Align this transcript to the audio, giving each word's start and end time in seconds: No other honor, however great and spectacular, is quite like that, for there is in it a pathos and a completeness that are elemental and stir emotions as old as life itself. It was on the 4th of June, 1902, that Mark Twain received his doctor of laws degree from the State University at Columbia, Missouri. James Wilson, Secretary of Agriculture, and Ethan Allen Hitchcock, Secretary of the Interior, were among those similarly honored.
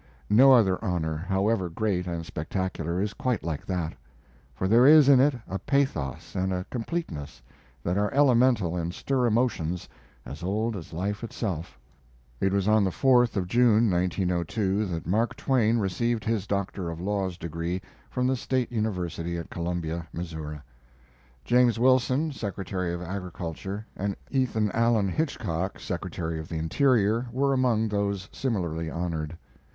No 0.31 0.51
other 0.51 0.83
honor, 0.83 1.15
however 1.15 1.69
great 1.69 2.07
and 2.07 2.25
spectacular, 2.25 2.99
is 2.99 3.13
quite 3.13 3.43
like 3.43 3.67
that, 3.67 3.93
for 4.55 4.67
there 4.67 4.87
is 4.87 5.07
in 5.07 5.19
it 5.19 5.35
a 5.47 5.59
pathos 5.59 6.33
and 6.33 6.51
a 6.51 6.63
completeness 6.71 7.39
that 7.83 7.99
are 7.99 8.11
elemental 8.11 8.75
and 8.75 8.95
stir 8.95 9.27
emotions 9.27 9.87
as 10.25 10.41
old 10.41 10.75
as 10.75 10.91
life 10.91 11.23
itself. 11.23 11.77
It 12.39 12.51
was 12.51 12.67
on 12.67 12.83
the 12.83 12.89
4th 12.89 13.35
of 13.37 13.47
June, 13.47 13.91
1902, 13.91 14.87
that 14.87 15.05
Mark 15.05 15.35
Twain 15.35 15.77
received 15.77 16.25
his 16.25 16.47
doctor 16.47 16.89
of 16.89 16.99
laws 16.99 17.37
degree 17.37 17.79
from 18.09 18.25
the 18.25 18.35
State 18.35 18.71
University 18.71 19.37
at 19.37 19.51
Columbia, 19.51 20.07
Missouri. 20.11 20.61
James 21.45 21.77
Wilson, 21.77 22.31
Secretary 22.31 22.91
of 22.91 23.03
Agriculture, 23.03 23.85
and 23.95 24.15
Ethan 24.31 24.71
Allen 24.71 25.09
Hitchcock, 25.09 25.79
Secretary 25.79 26.39
of 26.39 26.49
the 26.49 26.57
Interior, 26.57 27.27
were 27.31 27.53
among 27.53 27.87
those 27.87 28.27
similarly 28.31 28.89
honored. 28.89 29.37